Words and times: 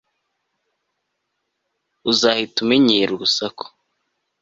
uzahita 2.11 2.57
umenyera 2.63 3.09
urusaku 3.13 3.65